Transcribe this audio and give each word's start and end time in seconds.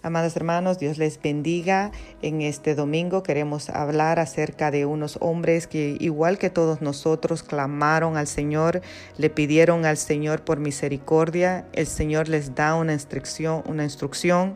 Amados 0.00 0.36
hermanos, 0.36 0.78
Dios 0.78 0.96
les 0.96 1.20
bendiga. 1.20 1.90
En 2.22 2.40
este 2.40 2.76
domingo 2.76 3.24
queremos 3.24 3.68
hablar 3.68 4.20
acerca 4.20 4.70
de 4.70 4.86
unos 4.86 5.18
hombres 5.20 5.66
que, 5.66 5.96
igual 5.98 6.38
que 6.38 6.50
todos 6.50 6.80
nosotros, 6.80 7.42
clamaron 7.42 8.16
al 8.16 8.28
Señor, 8.28 8.80
le 9.16 9.28
pidieron 9.28 9.84
al 9.84 9.96
Señor 9.96 10.42
por 10.44 10.60
misericordia. 10.60 11.66
El 11.72 11.88
Señor 11.88 12.28
les 12.28 12.54
da 12.54 12.76
una 12.76 12.92
instrucción, 12.92 13.64
una 13.66 13.82
instrucción. 13.82 14.54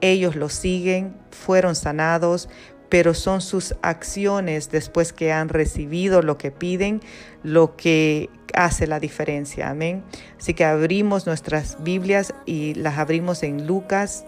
Ellos 0.00 0.34
lo 0.34 0.48
siguen, 0.48 1.14
fueron 1.30 1.76
sanados, 1.76 2.48
pero 2.88 3.14
son 3.14 3.40
sus 3.40 3.76
acciones 3.82 4.72
después 4.72 5.12
que 5.12 5.30
han 5.32 5.48
recibido 5.48 6.22
lo 6.22 6.38
que 6.38 6.50
piden 6.50 7.00
lo 7.44 7.76
que 7.76 8.30
hace 8.52 8.88
la 8.88 8.98
diferencia. 8.98 9.70
Amén. 9.70 10.02
Así 10.40 10.54
que 10.54 10.64
abrimos 10.64 11.24
nuestras 11.24 11.80
Biblias 11.84 12.34
y 12.46 12.74
las 12.74 12.98
abrimos 12.98 13.44
en 13.44 13.68
Lucas 13.68 14.24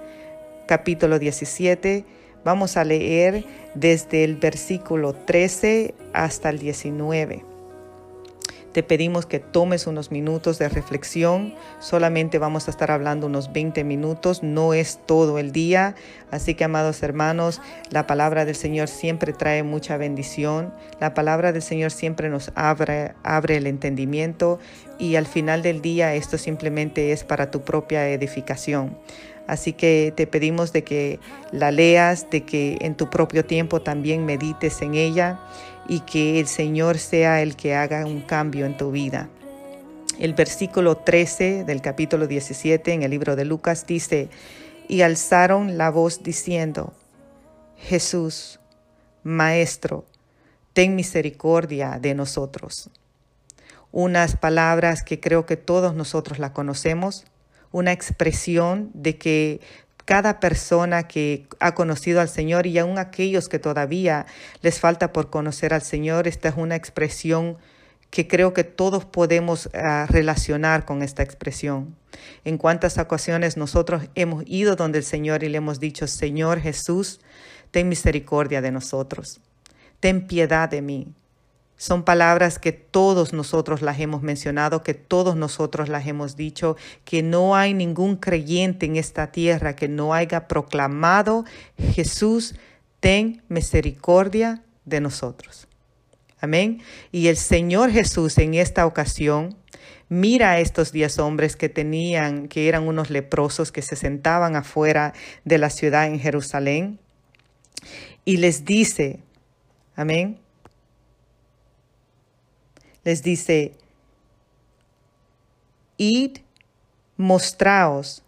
capítulo 0.66 1.18
17. 1.18 2.04
Vamos 2.44 2.76
a 2.76 2.84
leer 2.84 3.44
desde 3.74 4.24
el 4.24 4.36
versículo 4.36 5.14
13 5.14 5.94
hasta 6.12 6.50
el 6.50 6.58
19. 6.58 7.44
Te 8.74 8.82
pedimos 8.82 9.24
que 9.24 9.38
tomes 9.38 9.86
unos 9.86 10.10
minutos 10.10 10.58
de 10.58 10.68
reflexión. 10.68 11.54
Solamente 11.78 12.40
vamos 12.40 12.66
a 12.66 12.72
estar 12.72 12.90
hablando 12.90 13.28
unos 13.28 13.52
20 13.52 13.84
minutos. 13.84 14.42
No 14.42 14.74
es 14.74 14.98
todo 15.06 15.38
el 15.38 15.52
día. 15.52 15.94
Así 16.32 16.56
que, 16.56 16.64
amados 16.64 17.04
hermanos, 17.04 17.62
la 17.90 18.08
palabra 18.08 18.44
del 18.44 18.56
Señor 18.56 18.88
siempre 18.88 19.32
trae 19.32 19.62
mucha 19.62 19.96
bendición. 19.96 20.74
La 20.98 21.14
palabra 21.14 21.52
del 21.52 21.62
Señor 21.62 21.92
siempre 21.92 22.28
nos 22.30 22.50
abre, 22.56 23.14
abre 23.22 23.58
el 23.58 23.68
entendimiento. 23.68 24.58
Y 24.98 25.14
al 25.14 25.26
final 25.26 25.62
del 25.62 25.80
día 25.80 26.14
esto 26.14 26.36
simplemente 26.36 27.12
es 27.12 27.22
para 27.22 27.52
tu 27.52 27.60
propia 27.60 28.08
edificación. 28.08 28.98
Así 29.46 29.72
que 29.72 30.12
te 30.16 30.26
pedimos 30.26 30.72
de 30.72 30.84
que 30.84 31.20
la 31.52 31.70
leas, 31.70 32.30
de 32.30 32.44
que 32.44 32.78
en 32.80 32.94
tu 32.94 33.10
propio 33.10 33.44
tiempo 33.44 33.82
también 33.82 34.24
medites 34.24 34.80
en 34.80 34.94
ella 34.94 35.40
y 35.88 36.00
que 36.00 36.40
el 36.40 36.46
Señor 36.46 36.98
sea 36.98 37.42
el 37.42 37.56
que 37.56 37.74
haga 37.74 38.06
un 38.06 38.22
cambio 38.22 38.64
en 38.64 38.76
tu 38.76 38.90
vida. 38.90 39.28
El 40.18 40.34
versículo 40.34 40.96
13 40.96 41.64
del 41.64 41.82
capítulo 41.82 42.26
17 42.26 42.92
en 42.92 43.02
el 43.02 43.10
libro 43.10 43.36
de 43.36 43.44
Lucas 43.44 43.84
dice, 43.86 44.28
y 44.88 45.02
alzaron 45.02 45.76
la 45.76 45.90
voz 45.90 46.22
diciendo, 46.22 46.92
Jesús, 47.76 48.60
Maestro, 49.24 50.04
ten 50.72 50.94
misericordia 50.94 51.98
de 52.00 52.14
nosotros. 52.14 52.90
Unas 53.90 54.36
palabras 54.36 55.02
que 55.02 55.20
creo 55.20 55.46
que 55.46 55.56
todos 55.56 55.94
nosotros 55.94 56.38
la 56.38 56.52
conocemos, 56.52 57.24
una 57.74 57.90
expresión 57.90 58.92
de 58.94 59.18
que 59.18 59.60
cada 60.04 60.38
persona 60.38 61.08
que 61.08 61.48
ha 61.58 61.74
conocido 61.74 62.20
al 62.20 62.28
Señor 62.28 62.68
y 62.68 62.78
aún 62.78 62.98
aquellos 62.98 63.48
que 63.48 63.58
todavía 63.58 64.26
les 64.62 64.78
falta 64.78 65.12
por 65.12 65.28
conocer 65.28 65.74
al 65.74 65.82
Señor, 65.82 66.28
esta 66.28 66.50
es 66.50 66.54
una 66.56 66.76
expresión 66.76 67.58
que 68.10 68.28
creo 68.28 68.54
que 68.54 68.62
todos 68.62 69.04
podemos 69.04 69.68
ah, 69.74 70.06
relacionar 70.08 70.84
con 70.84 71.02
esta 71.02 71.24
expresión. 71.24 71.96
En 72.44 72.58
cuántas 72.58 72.96
ocasiones 72.96 73.56
nosotros 73.56 74.04
hemos 74.14 74.44
ido 74.46 74.76
donde 74.76 74.98
el 74.98 75.04
Señor 75.04 75.42
y 75.42 75.48
le 75.48 75.58
hemos 75.58 75.80
dicho, 75.80 76.06
Señor 76.06 76.60
Jesús, 76.60 77.20
ten 77.72 77.88
misericordia 77.88 78.60
de 78.60 78.70
nosotros, 78.70 79.40
ten 79.98 80.28
piedad 80.28 80.68
de 80.68 80.80
mí, 80.80 81.12
son 81.76 82.04
palabras 82.04 82.58
que 82.58 82.72
todos 82.72 83.32
nosotros 83.32 83.82
las 83.82 83.98
hemos 84.00 84.22
mencionado, 84.22 84.82
que 84.82 84.94
todos 84.94 85.36
nosotros 85.36 85.88
las 85.88 86.06
hemos 86.06 86.36
dicho, 86.36 86.76
que 87.04 87.22
no 87.22 87.56
hay 87.56 87.74
ningún 87.74 88.16
creyente 88.16 88.86
en 88.86 88.96
esta 88.96 89.32
tierra 89.32 89.76
que 89.76 89.88
no 89.88 90.14
haya 90.14 90.46
proclamado, 90.46 91.44
Jesús, 91.76 92.54
ten 93.00 93.42
misericordia 93.48 94.62
de 94.84 95.00
nosotros. 95.00 95.68
Amén. 96.40 96.82
Y 97.10 97.28
el 97.28 97.36
Señor 97.36 97.90
Jesús 97.90 98.38
en 98.38 98.54
esta 98.54 98.86
ocasión 98.86 99.56
mira 100.08 100.52
a 100.52 100.60
estos 100.60 100.92
diez 100.92 101.18
hombres 101.18 101.56
que 101.56 101.68
tenían, 101.68 102.48
que 102.48 102.68
eran 102.68 102.86
unos 102.86 103.10
leprosos 103.10 103.72
que 103.72 103.82
se 103.82 103.96
sentaban 103.96 104.54
afuera 104.54 105.12
de 105.44 105.58
la 105.58 105.70
ciudad 105.70 106.06
en 106.06 106.20
Jerusalén 106.20 107.00
y 108.24 108.38
les 108.38 108.64
dice, 108.64 109.20
amén, 109.96 110.38
les 113.04 113.22
dice, 113.22 113.76
id, 115.96 116.38
mostraos 117.16 118.22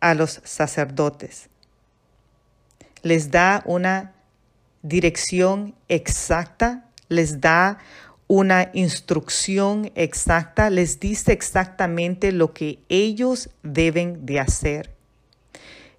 a 0.00 0.14
los 0.14 0.40
sacerdotes. 0.44 1.48
Les 3.02 3.30
da 3.30 3.62
una 3.66 4.14
dirección 4.82 5.74
exacta, 5.88 6.90
les 7.08 7.40
da 7.40 7.78
una 8.26 8.70
instrucción 8.72 9.92
exacta, 9.94 10.70
les 10.70 10.98
dice 10.98 11.32
exactamente 11.32 12.32
lo 12.32 12.52
que 12.54 12.78
ellos 12.88 13.50
deben 13.62 14.24
de 14.24 14.40
hacer. 14.40 14.93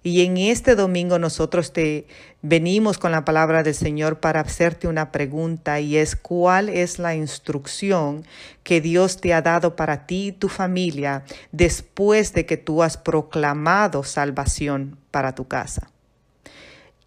Y 0.06 0.24
en 0.24 0.36
este 0.36 0.76
domingo 0.76 1.18
nosotros 1.18 1.72
te 1.72 2.06
venimos 2.40 2.96
con 2.96 3.10
la 3.10 3.24
palabra 3.24 3.64
del 3.64 3.74
Señor 3.74 4.20
para 4.20 4.38
hacerte 4.38 4.86
una 4.86 5.10
pregunta 5.10 5.80
y 5.80 5.96
es 5.96 6.14
cuál 6.14 6.68
es 6.68 7.00
la 7.00 7.16
instrucción 7.16 8.24
que 8.62 8.80
Dios 8.80 9.20
te 9.20 9.34
ha 9.34 9.42
dado 9.42 9.74
para 9.74 10.06
ti 10.06 10.28
y 10.28 10.32
tu 10.32 10.48
familia 10.48 11.24
después 11.50 12.32
de 12.34 12.46
que 12.46 12.56
tú 12.56 12.84
has 12.84 12.96
proclamado 12.96 14.04
salvación 14.04 14.96
para 15.10 15.34
tu 15.34 15.48
casa. 15.48 15.90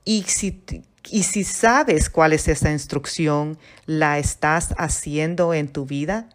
Y 0.03 0.23
si, 0.23 0.61
y 1.09 1.23
si 1.23 1.45
sabes 1.45 2.09
cuál 2.09 2.33
es 2.33 2.49
esa 2.49 2.69
instrucción, 2.69 3.57
¿la 3.85 4.19
estás 4.19 4.75
haciendo 4.77 5.53
en 5.53 5.69
tu 5.69 5.85
vida? 5.85 6.27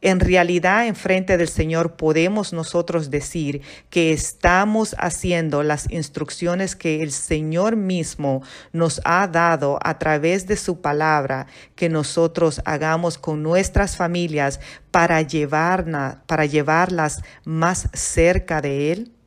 En 0.00 0.20
realidad, 0.20 0.86
en 0.86 0.94
frente 0.94 1.36
del 1.36 1.48
Señor 1.48 1.96
podemos 1.96 2.52
nosotros 2.52 3.10
decir 3.10 3.62
que 3.90 4.12
estamos 4.12 4.94
haciendo 4.98 5.64
las 5.64 5.90
instrucciones 5.90 6.76
que 6.76 7.02
el 7.02 7.10
Señor 7.10 7.74
mismo 7.74 8.42
nos 8.72 9.00
ha 9.04 9.26
dado 9.26 9.80
a 9.82 9.98
través 9.98 10.46
de 10.46 10.56
su 10.56 10.80
palabra, 10.80 11.48
que 11.74 11.88
nosotros 11.88 12.62
hagamos 12.64 13.18
con 13.18 13.42
nuestras 13.42 13.96
familias 13.96 14.60
para, 14.92 15.26
para 16.26 16.46
llevarlas 16.46 17.22
más 17.44 17.88
cerca 17.92 18.60
de 18.60 18.92
Él 18.92 19.17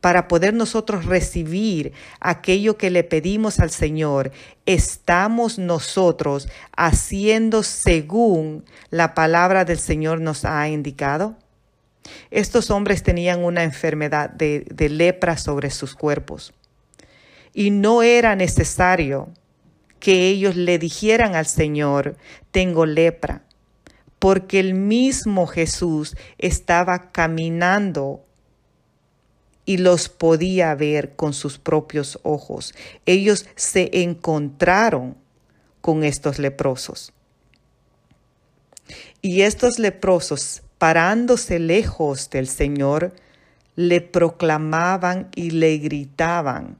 para 0.00 0.28
poder 0.28 0.54
nosotros 0.54 1.04
recibir 1.06 1.92
aquello 2.20 2.76
que 2.76 2.90
le 2.90 3.02
pedimos 3.02 3.60
al 3.60 3.70
Señor, 3.70 4.30
estamos 4.66 5.58
nosotros 5.58 6.48
haciendo 6.76 7.62
según 7.62 8.64
la 8.90 9.14
palabra 9.14 9.64
del 9.64 9.78
Señor 9.78 10.20
nos 10.20 10.44
ha 10.44 10.68
indicado? 10.68 11.36
Estos 12.30 12.70
hombres 12.70 13.02
tenían 13.02 13.42
una 13.44 13.64
enfermedad 13.64 14.30
de, 14.30 14.64
lepra 14.88 15.36
sobre 15.36 15.70
sus 15.70 15.94
cuerpos 15.94 16.52
y 17.52 17.70
no 17.70 18.02
era 18.02 18.36
necesario 18.36 19.30
que 19.98 20.28
ellos 20.28 20.56
le 20.56 20.78
dijeran 20.78 21.34
al 21.34 21.46
Señor, 21.46 22.16
tengo 22.50 22.84
lepra, 22.84 23.42
porque 24.18 24.60
el 24.60 24.74
mismo 24.74 25.46
Jesús 25.46 26.16
estaba 26.38 27.10
caminando 27.10 28.25
y 29.66 29.78
los 29.78 30.08
podía 30.08 30.74
ver 30.74 31.16
con 31.16 31.34
sus 31.34 31.58
propios 31.58 32.18
ojos. 32.22 32.72
Ellos 33.04 33.46
se 33.56 34.02
encontraron 34.02 35.16
con 35.80 36.04
estos 36.04 36.38
leprosos. 36.38 37.12
Y 39.20 39.42
estos 39.42 39.78
leprosos, 39.80 40.62
parándose 40.78 41.58
lejos 41.58 42.30
del 42.30 42.46
Señor, 42.46 43.12
le 43.74 44.00
proclamaban 44.00 45.28
y 45.34 45.50
le 45.50 45.76
gritaban, 45.78 46.78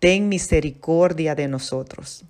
ten 0.00 0.28
misericordia 0.28 1.34
de 1.34 1.48
nosotros. 1.48 2.24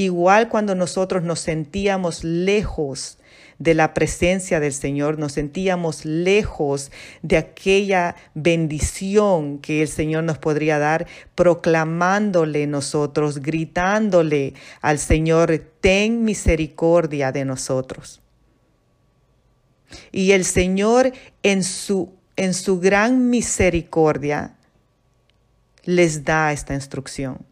Igual 0.00 0.48
cuando 0.48 0.74
nosotros 0.74 1.24
nos 1.24 1.40
sentíamos 1.40 2.24
lejos 2.24 3.18
de 3.58 3.74
la 3.74 3.92
presencia 3.92 4.58
del 4.58 4.72
Señor, 4.72 5.18
nos 5.18 5.32
sentíamos 5.32 6.06
lejos 6.06 6.90
de 7.20 7.36
aquella 7.36 8.16
bendición 8.32 9.58
que 9.58 9.82
el 9.82 9.88
Señor 9.88 10.24
nos 10.24 10.38
podría 10.38 10.78
dar, 10.78 11.06
proclamándole 11.34 12.66
nosotros, 12.66 13.42
gritándole 13.42 14.54
al 14.80 14.98
Señor, 14.98 15.66
ten 15.82 16.24
misericordia 16.24 17.30
de 17.30 17.44
nosotros. 17.44 18.22
Y 20.12 20.32
el 20.32 20.46
Señor 20.46 21.12
en 21.42 21.62
su, 21.62 22.14
en 22.36 22.54
su 22.54 22.80
gran 22.80 23.28
misericordia 23.28 24.56
les 25.84 26.24
da 26.24 26.54
esta 26.54 26.72
instrucción. 26.72 27.49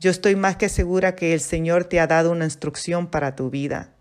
Yo 0.00 0.10
estoy 0.10 0.36
más 0.36 0.56
que 0.56 0.68
segura 0.68 1.16
que 1.16 1.34
el 1.34 1.40
Señor 1.40 1.84
te 1.84 1.98
ha 1.98 2.06
dado 2.06 2.30
una 2.30 2.44
instrucción 2.44 3.08
para 3.08 3.34
tu 3.34 3.50
vida. 3.50 3.92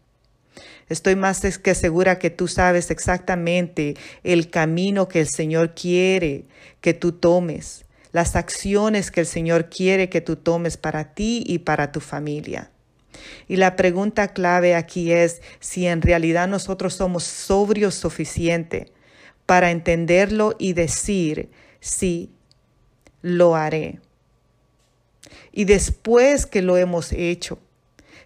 Estoy 0.90 1.16
más 1.16 1.42
que 1.58 1.76
segura 1.76 2.20
que 2.20 2.30
tú 2.30 2.48
sabes 2.48 2.92
exactamente 2.92 3.96
el 4.24 4.50
camino 4.50 5.08
que 5.08 5.20
el 5.20 5.28
Señor 5.28 5.74
quiere 5.74 6.46
que 6.82 6.94
tú 6.94 7.12
tomes, 7.12 7.86
las 8.12 8.36
acciones 8.36 9.12
que 9.12 9.22
el 9.22 9.26
Señor 9.26 9.70
quiere 9.70 10.08
que 10.08 10.22
tú 10.22 10.36
tomes 10.36 10.78
para 10.78 11.14
ti 11.14 11.44
y 11.46 11.60
para 11.60 11.92
tu 11.92 12.00
familia. 12.00 12.72
Y 13.48 13.58
la 13.58 13.76
pregunta 13.76 14.30
clave 14.30 14.76
aquí 14.76 15.12
es 15.12 15.42
si 15.60 15.88
en 15.88 16.02
realidad 16.02 16.48
nosotros 16.48 16.94
somos 16.94 17.24
sobrios 17.24 17.96
suficiente 17.96 18.92
para 19.46 19.72
entenderlo 19.72 20.56
y 20.60 20.74
decir, 20.74 21.50
sí, 21.80 22.32
lo 23.22 23.56
haré. 23.56 24.00
Y 25.52 25.66
después 25.66 26.46
que 26.46 26.62
lo 26.62 26.78
hemos 26.78 27.12
hecho, 27.14 27.60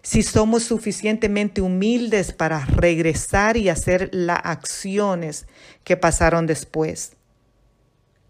si 0.02 0.22
somos 0.22 0.64
suficientemente 0.64 1.60
humildes 1.60 2.32
para 2.32 2.64
regresar 2.66 3.56
y 3.56 3.68
hacer 3.68 4.10
las 4.12 4.40
acciones 4.42 5.46
que 5.84 5.96
pasaron 5.96 6.46
después. 6.46 7.12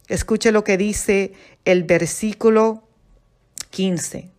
Escuche 0.08 0.52
lo 0.52 0.64
que 0.64 0.76
dice 0.76 1.32
el 1.64 1.84
versículo 1.84 2.82
15. 3.70 4.30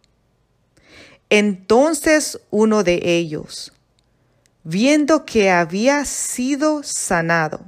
Entonces 1.30 2.40
uno 2.52 2.84
de 2.84 3.00
ellos, 3.04 3.74
viendo 4.64 5.26
que 5.26 5.50
había 5.50 6.06
sido 6.06 6.84
sanado, 6.84 7.66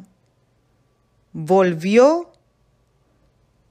volvió 1.34 2.32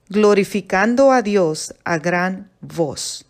glorificando 0.08 1.12
a 1.12 1.22
Dios 1.22 1.74
a 1.84 1.98
gran 1.98 2.50
voz. 2.60 3.26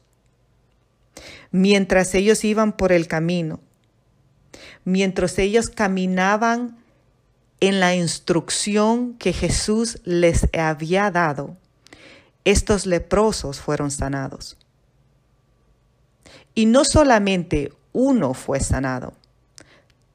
Mientras 1.50 2.14
ellos 2.14 2.44
iban 2.44 2.72
por 2.72 2.92
el 2.92 3.06
camino, 3.06 3.60
mientras 4.84 5.38
ellos 5.38 5.68
caminaban 5.68 6.78
en 7.60 7.80
la 7.80 7.94
instrucción 7.94 9.14
que 9.14 9.32
Jesús 9.32 10.00
les 10.04 10.48
había 10.52 11.10
dado, 11.10 11.56
estos 12.44 12.86
leprosos 12.86 13.60
fueron 13.60 13.90
sanados. 13.90 14.56
Y 16.54 16.66
no 16.66 16.84
solamente 16.84 17.72
uno 17.92 18.34
fue 18.34 18.60
sanado, 18.60 19.14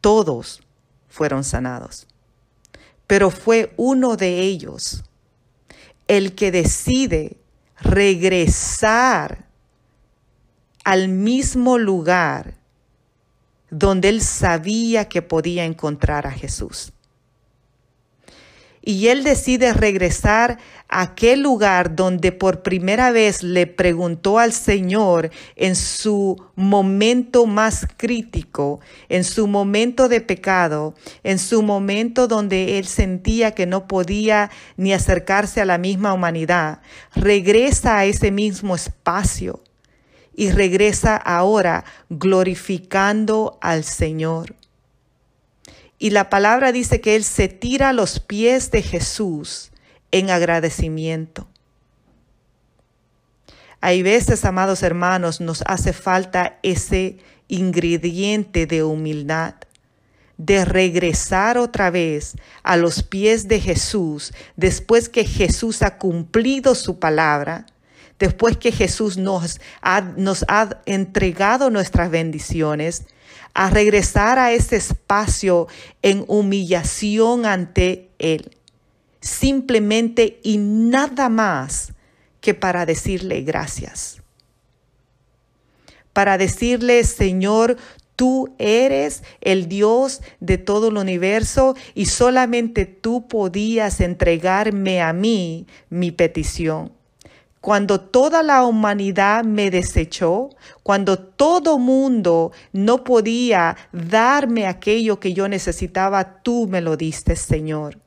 todos 0.01 0.62
fueron 1.07 1.44
sanados. 1.44 2.05
Pero 3.07 3.31
fue 3.31 3.73
uno 3.77 4.15
de 4.15 4.41
ellos 4.41 5.03
el 6.09 6.33
que 6.33 6.51
decide 6.51 7.38
regresar 7.79 9.47
al 10.83 11.07
mismo 11.07 11.77
lugar 11.77 12.56
donde 13.69 14.09
él 14.09 14.21
sabía 14.21 15.07
que 15.07 15.21
podía 15.21 15.65
encontrar 15.65 16.25
a 16.25 16.31
Jesús 16.31 16.91
y 18.81 19.07
él 19.07 19.23
decide 19.23 19.73
regresar 19.73 20.57
a 20.87 21.01
aquel 21.01 21.41
lugar 21.41 21.95
donde 21.95 22.31
por 22.31 22.63
primera 22.63 23.11
vez 23.11 23.43
le 23.43 23.67
preguntó 23.67 24.39
al 24.39 24.53
Señor 24.53 25.29
en 25.55 25.75
su 25.75 26.41
momento 26.55 27.45
más 27.45 27.85
crítico, 27.97 28.79
en 29.07 29.23
su 29.23 29.47
momento 29.47 30.09
de 30.09 30.21
pecado, 30.21 30.95
en 31.23 31.39
su 31.39 31.61
momento 31.61 32.27
donde 32.27 32.79
él 32.79 32.87
sentía 32.87 33.51
que 33.51 33.65
no 33.65 33.87
podía 33.87 34.49
ni 34.77 34.93
acercarse 34.93 35.61
a 35.61 35.65
la 35.65 35.77
misma 35.77 36.13
humanidad, 36.13 36.81
regresa 37.15 37.97
a 37.97 38.05
ese 38.05 38.31
mismo 38.31 38.75
espacio 38.75 39.61
y 40.33 40.51
regresa 40.51 41.17
ahora 41.17 41.83
glorificando 42.09 43.59
al 43.61 43.83
Señor. 43.83 44.55
Y 46.00 46.12
la 46.12 46.30
palabra 46.30 46.72
dice 46.72 47.01
que 47.01 47.18
Él 47.18 47.25
se 47.25 47.50
tira 47.50 47.90
a 47.90 47.94
los 47.94 48.22
pies 48.22 48.72
de 48.72 48.81
Jesús 48.81 49.72
en 50.12 50.30
agradecimiento. 50.30 51.48
Hay 53.81 54.01
veces, 54.01 54.46
amados 54.46 54.81
hermanos, 54.81 55.42
nos 55.42 55.62
hace 55.66 55.92
falta 55.92 56.57
ese 56.63 57.18
ingrediente 57.50 58.66
de 58.66 58.84
humildad, 58.84 59.56
de 60.38 60.63
regresar 60.63 61.57
otra 61.57 61.90
vez 61.90 62.36
a 62.63 62.78
los 62.78 63.04
pies 63.04 63.50
de 63.50 63.60
Jesús 63.60 64.34
después 64.56 65.10
que 65.10 65.25
Jesús 65.25 65.81
ha 65.81 65.98
cumplido 65.98 66.75
su 66.75 67.00
palabra, 67.00 67.66
después 68.19 68.56
que 68.57 68.72
Jesús 68.72 69.18
nos 69.18 69.60
ha, 69.81 70.00
nos 70.01 70.46
ha 70.48 70.81
entregado 70.86 71.69
nuestras 71.69 72.10
bendiciones 72.10 73.06
a 73.54 73.69
regresar 73.69 74.40
a 74.40 74.51
ese 74.51 74.75
espacio 74.78 75.68
en 76.01 76.24
humillación 76.28 77.46
ante 77.46 78.10
Él. 78.19 78.51
Simplemente 79.22 80.40
y 80.44 80.57
nada 80.57 81.30
más 81.30 81.94
que 82.42 82.54
para 82.54 82.86
decirle 82.86 83.42
gracias. 83.42 84.22
Para 86.13 86.38
decirle, 86.38 87.04
Señor, 87.04 87.78
tú 88.16 88.54
eres 88.57 89.24
el 89.42 89.68
Dios 89.68 90.22
de 90.40 90.57
todo 90.57 90.90
el 90.90 90.98
universo 90.98 91.75
y 91.96 92.06
solamente 92.06 92.86
tú 92.86 93.28
podías 93.28 94.01
entregarme 94.01 95.01
a 95.01 95.13
mí 95.13 95.68
mi 95.90 96.12
petición 96.12 96.99
cuando 97.61 98.00
toda 98.00 98.41
la 98.41 98.63
humanidad 98.63 99.44
me 99.44 99.69
desechó, 99.69 100.50
cuando 100.81 101.19
todo 101.19 101.77
mundo 101.77 102.51
no 102.71 103.03
podía 103.03 103.75
darme 103.91 104.65
aquello 104.65 105.19
que 105.19 105.33
yo 105.33 105.47
necesitaba, 105.50 106.41
tú 106.41 106.67
me 106.67 106.81
lo 106.81 106.95
diste, 106.95 107.35
Señor. 107.35 107.97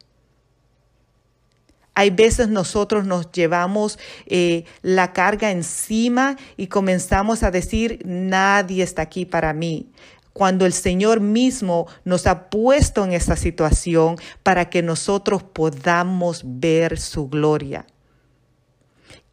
Hay 1.94 2.08
veces 2.08 2.49
nosotros 2.49 3.04
nos 3.04 3.31
llevamos 3.32 3.99
eh, 4.25 4.64
la 4.81 5.12
carga 5.12 5.50
encima 5.50 6.38
y 6.56 6.69
comenzamos 6.69 7.43
a 7.43 7.50
decir, 7.50 8.00
nadie 8.06 8.82
está 8.82 9.02
aquí 9.02 9.26
para 9.26 9.52
mí 9.52 9.90
cuando 10.32 10.64
el 10.64 10.72
Señor 10.72 11.20
mismo 11.20 11.87
nos 12.05 12.26
ha 12.26 12.48
puesto 12.48 13.05
en 13.05 13.12
esa 13.12 13.37
situación 13.37 14.16
para 14.43 14.70
que 14.70 14.82
nosotros 14.82 15.43
podamos 15.43 16.43
ver 16.43 16.98
su 16.98 17.28
gloria. 17.28 17.84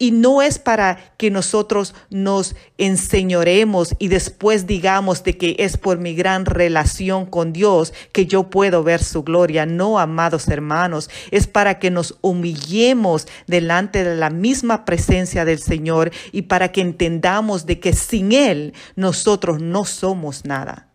Y 0.00 0.12
no 0.12 0.40
es 0.40 0.58
para 0.58 1.12
que 1.18 1.30
nosotros 1.30 1.94
nos 2.08 2.56
enseñoremos 2.78 3.94
y 3.98 4.08
después 4.08 4.66
digamos 4.66 5.24
de 5.24 5.36
que 5.36 5.56
es 5.58 5.76
por 5.76 5.98
mi 5.98 6.14
gran 6.14 6.46
relación 6.46 7.26
con 7.26 7.52
Dios 7.52 7.92
que 8.10 8.24
yo 8.24 8.48
puedo 8.48 8.82
ver 8.82 9.04
su 9.04 9.22
gloria. 9.22 9.66
No, 9.66 9.98
amados 9.98 10.48
hermanos, 10.48 11.10
es 11.30 11.46
para 11.46 11.78
que 11.78 11.90
nos 11.90 12.16
humillemos 12.22 13.28
delante 13.46 14.02
de 14.02 14.16
la 14.16 14.30
misma 14.30 14.86
presencia 14.86 15.44
del 15.44 15.58
Señor 15.58 16.10
y 16.32 16.42
para 16.42 16.72
que 16.72 16.80
entendamos 16.80 17.66
de 17.66 17.78
que 17.78 17.92
sin 17.92 18.32
Él 18.32 18.72
nosotros 18.96 19.60
no 19.60 19.84
somos 19.84 20.46
nada 20.46 20.86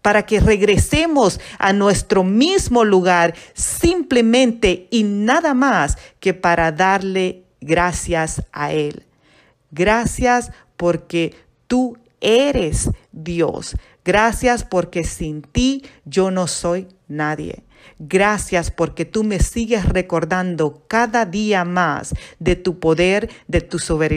para 0.00 0.26
que 0.26 0.38
regresemos 0.38 1.40
a 1.58 1.72
nuestro 1.72 2.24
mismo 2.24 2.84
lugar 2.84 3.34
simplemente 3.54 4.86
y 4.90 5.02
nada 5.02 5.54
más 5.54 5.96
que 6.20 6.34
para 6.34 6.70
darle 6.72 7.43
gracias 7.64 8.44
a 8.52 8.72
Él. 8.72 9.04
Gracias 9.70 10.52
porque 10.76 11.34
tú 11.66 11.98
eres 12.20 12.90
Dios. 13.12 13.76
Gracias 14.04 14.64
porque 14.64 15.04
sin 15.04 15.42
ti 15.42 15.84
yo 16.04 16.30
no 16.30 16.46
soy 16.46 16.88
nadie. 17.08 17.64
Gracias 17.98 18.70
porque 18.70 19.04
tú 19.04 19.22
me 19.22 19.38
sigues 19.38 19.88
recordando 19.88 20.84
cada 20.88 21.26
día 21.26 21.64
más 21.64 22.14
de 22.38 22.56
tu 22.56 22.80
poder, 22.80 23.30
de 23.48 23.60
tu 23.60 23.78
soberanía, 23.78 24.14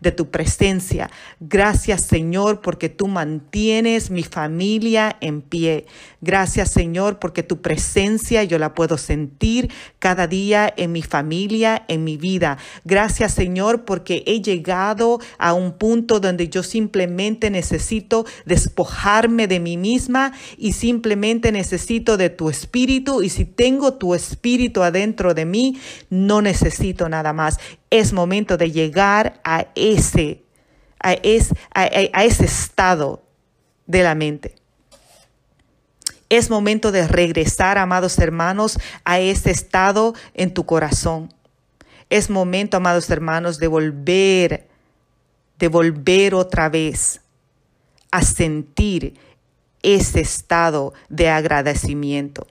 de 0.00 0.12
tu 0.12 0.30
presencia. 0.30 1.10
Gracias 1.40 2.02
Señor 2.02 2.60
porque 2.60 2.88
tú 2.88 3.08
mantienes 3.08 4.10
mi 4.10 4.22
familia 4.22 5.16
en 5.20 5.42
pie. 5.42 5.86
Gracias 6.20 6.70
Señor 6.70 7.18
porque 7.18 7.42
tu 7.42 7.60
presencia 7.60 8.44
yo 8.44 8.58
la 8.58 8.74
puedo 8.74 8.96
sentir 8.98 9.70
cada 9.98 10.26
día 10.26 10.72
en 10.76 10.92
mi 10.92 11.02
familia, 11.02 11.84
en 11.88 12.04
mi 12.04 12.16
vida. 12.16 12.58
Gracias 12.84 13.34
Señor 13.34 13.84
porque 13.84 14.22
he 14.26 14.40
llegado 14.40 15.20
a 15.38 15.52
un 15.52 15.72
punto 15.72 16.20
donde 16.20 16.48
yo 16.48 16.62
simplemente 16.62 17.50
necesito 17.50 18.24
despojarme 18.46 19.46
de 19.46 19.60
mí 19.60 19.76
misma 19.76 20.32
y 20.56 20.72
simplemente 20.72 21.52
necesito 21.52 22.16
de 22.16 22.30
tu 22.30 22.48
espíritu 22.50 22.83
y 22.90 23.28
si 23.28 23.44
tengo 23.44 23.94
tu 23.94 24.14
espíritu 24.14 24.82
adentro 24.82 25.34
de 25.34 25.44
mí, 25.44 25.80
no 26.10 26.42
necesito 26.42 27.08
nada 27.08 27.32
más. 27.32 27.58
Es 27.90 28.12
momento 28.12 28.56
de 28.56 28.70
llegar 28.70 29.40
a 29.44 29.66
ese, 29.74 30.42
a, 31.00 31.10
a 31.10 32.24
ese 32.24 32.44
estado 32.44 33.22
de 33.86 34.02
la 34.02 34.14
mente. 34.14 34.54
Es 36.28 36.50
momento 36.50 36.90
de 36.90 37.06
regresar, 37.06 37.78
amados 37.78 38.18
hermanos, 38.18 38.78
a 39.04 39.20
ese 39.20 39.50
estado 39.50 40.14
en 40.34 40.52
tu 40.52 40.66
corazón. 40.66 41.32
Es 42.10 42.30
momento, 42.30 42.76
amados 42.76 43.08
hermanos, 43.10 43.58
de 43.58 43.68
volver, 43.68 44.68
de 45.58 45.68
volver 45.68 46.34
otra 46.34 46.68
vez 46.68 47.20
a 48.10 48.22
sentir 48.22 49.14
ese 49.82 50.20
estado 50.20 50.94
de 51.08 51.28
agradecimiento. 51.28 52.46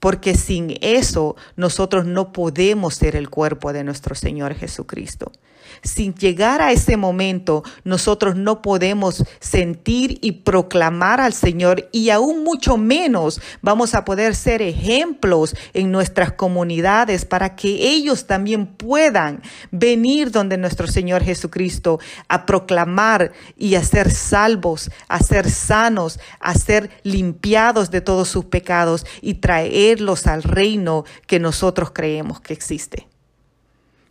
Porque 0.00 0.34
sin 0.34 0.76
eso 0.80 1.36
nosotros 1.56 2.06
no 2.06 2.32
podemos 2.32 2.94
ser 2.94 3.16
el 3.16 3.30
cuerpo 3.30 3.72
de 3.72 3.84
nuestro 3.84 4.14
Señor 4.14 4.54
Jesucristo. 4.54 5.32
Sin 5.82 6.14
llegar 6.14 6.60
a 6.60 6.72
ese 6.72 6.96
momento, 6.96 7.62
nosotros 7.84 8.36
no 8.36 8.62
podemos 8.62 9.24
sentir 9.40 10.18
y 10.20 10.32
proclamar 10.32 11.20
al 11.20 11.32
Señor 11.32 11.88
y 11.92 12.10
aún 12.10 12.44
mucho 12.44 12.76
menos 12.76 13.40
vamos 13.62 13.94
a 13.94 14.04
poder 14.04 14.34
ser 14.34 14.62
ejemplos 14.62 15.54
en 15.74 15.90
nuestras 15.92 16.32
comunidades 16.32 17.24
para 17.24 17.56
que 17.56 17.68
ellos 17.88 18.26
también 18.26 18.66
puedan 18.66 19.42
venir 19.70 20.30
donde 20.30 20.58
nuestro 20.58 20.86
Señor 20.86 21.22
Jesucristo 21.22 22.00
a 22.28 22.46
proclamar 22.46 23.32
y 23.56 23.74
a 23.74 23.82
ser 23.82 24.10
salvos, 24.10 24.90
a 25.08 25.20
ser 25.20 25.50
sanos, 25.50 26.18
a 26.40 26.54
ser 26.54 26.90
limpiados 27.02 27.90
de 27.90 28.00
todos 28.00 28.28
sus 28.28 28.46
pecados 28.46 29.06
y 29.20 29.34
traerlos 29.34 30.26
al 30.26 30.42
reino 30.42 31.04
que 31.26 31.38
nosotros 31.38 31.90
creemos 31.92 32.40
que 32.40 32.54
existe. 32.54 33.06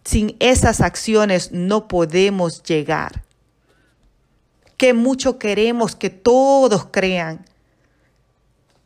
Sin 0.08 0.38
esas 0.40 0.80
acciones 0.80 1.52
no 1.52 1.90
podemos 1.90 2.64
llegar. 2.64 3.24
Que 4.78 4.94
mucho 4.94 5.38
queremos 5.38 5.98
que 5.98 6.10
todos 6.10 6.86
crean 6.90 7.44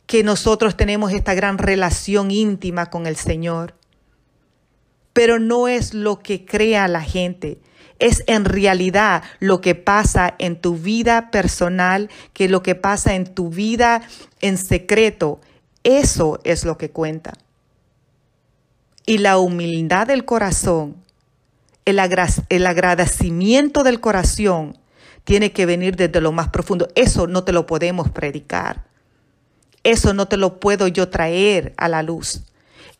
que 0.08 0.24
nosotros 0.24 0.76
tenemos 0.76 1.12
esta 1.12 1.34
gran 1.34 1.58
relación 1.58 2.32
íntima 2.32 2.90
con 2.90 3.06
el 3.06 3.14
Señor. 3.14 3.76
Pero 5.12 5.38
no 5.38 5.68
es 5.68 5.94
lo 5.94 6.18
que 6.18 6.44
crea 6.44 6.88
la 6.88 7.02
gente, 7.02 7.60
es 8.00 8.24
en 8.26 8.44
realidad 8.44 9.22
lo 9.38 9.60
que 9.60 9.76
pasa 9.76 10.34
en 10.40 10.60
tu 10.60 10.74
vida 10.74 11.30
personal, 11.30 12.10
que 12.32 12.48
lo 12.48 12.64
que 12.64 12.74
pasa 12.74 13.14
en 13.14 13.32
tu 13.32 13.48
vida 13.48 14.02
en 14.40 14.58
secreto. 14.58 15.40
Eso 15.84 16.40
es 16.42 16.64
lo 16.64 16.78
que 16.78 16.90
cuenta. 16.90 17.34
Y 19.06 19.18
la 19.18 19.38
humildad 19.38 20.08
del 20.08 20.24
corazón 20.24 21.00
el, 21.84 22.66
agradecimiento 22.66 23.82
del 23.82 24.00
corazón 24.00 24.78
tiene 25.24 25.52
que 25.52 25.66
venir 25.66 25.96
desde 25.96 26.20
lo 26.20 26.32
más 26.32 26.48
profundo. 26.48 26.88
Eso 26.94 27.26
no 27.26 27.44
te 27.44 27.52
lo 27.52 27.66
podemos 27.66 28.10
predicar. 28.10 28.84
Eso 29.84 30.14
no 30.14 30.28
te 30.28 30.36
lo 30.36 30.60
puedo 30.60 30.86
yo 30.88 31.08
traer 31.08 31.74
a 31.76 31.88
la 31.88 32.02
luz. 32.02 32.42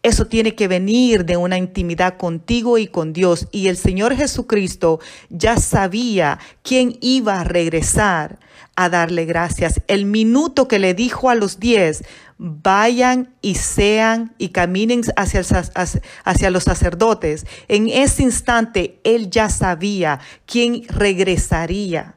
Eso 0.03 0.27
tiene 0.27 0.57
que 0.57 0.67
venir 0.67 1.25
de 1.25 1.37
una 1.37 1.59
intimidad 1.59 2.17
contigo 2.17 2.77
y 2.77 2.89
con 2.89 3.13
Dios. 3.13 3.47
Y 3.53 3.69
el 3.69 3.77
Señor 3.77 4.17
Jesucristo 4.17 4.99
ya 5.31 5.57
sabía 5.59 6.41
quién 6.63 6.99
iba 7.01 7.41
a 7.41 7.45
regresar 7.45 8.41
a 8.75 8.89
darle 8.89 9.27
gracias. 9.27 9.81
El 9.87 10.07
minuto 10.07 10.67
que 10.67 10.81
le 10.81 10.95
dijo 10.95 11.31
a 11.31 11.37
los 11.37 11.61
diez, 11.61 12.03
vayan 12.45 13.37
y 13.41 13.55
sean 13.55 14.35
y 14.37 14.49
caminen 14.49 15.03
hacia, 15.15 16.51
los 16.51 16.65
sacerdotes. 16.65 17.47
En 17.69 17.89
ese 17.89 18.25
instante 18.25 18.99
él 19.05 19.31
ya 19.31 19.49
sabía 19.49 20.19
quién 20.45 20.83
regresaría 20.89 22.17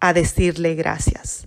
a 0.00 0.14
decirle 0.14 0.74
gracias. 0.74 1.46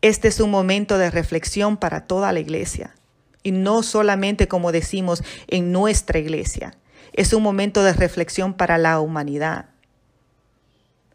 Este 0.00 0.28
es 0.28 0.38
un 0.38 0.52
momento 0.52 0.96
de 0.96 1.10
reflexión 1.10 1.76
para 1.76 2.06
toda 2.06 2.32
la 2.32 2.38
iglesia 2.38 2.94
y 3.42 3.50
no 3.50 3.82
solamente 3.82 4.46
como 4.46 4.70
decimos 4.70 5.24
en 5.48 5.72
nuestra 5.72 6.20
iglesia. 6.20 6.76
Es 7.12 7.32
un 7.32 7.42
momento 7.42 7.82
de 7.82 7.94
reflexión 7.94 8.54
para 8.54 8.78
la 8.78 9.00
humanidad. 9.00 9.70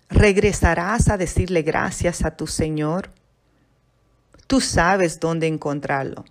¿Regresarás 0.10 1.08
a 1.08 1.18
decirle 1.18 1.62
gracias 1.62 2.26
a 2.26 2.36
tu 2.36 2.46
Señor? 2.46 3.10
Tú 4.48 4.62
sabes 4.62 5.20
dónde 5.20 5.48
encontrarlo. 5.48 6.26